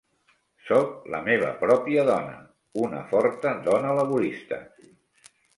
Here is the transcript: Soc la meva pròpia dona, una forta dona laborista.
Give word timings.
Soc 0.69 1.03
la 1.15 1.19
meva 1.27 1.51
pròpia 1.59 2.07
dona, 2.09 2.33
una 2.87 3.05
forta 3.13 3.55
dona 3.71 3.93
laborista. 4.03 4.63